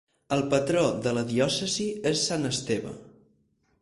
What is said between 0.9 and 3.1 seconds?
de la diòcesi és sant Esteve.